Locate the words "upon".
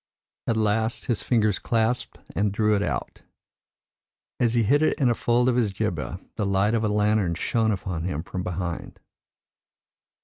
7.71-8.05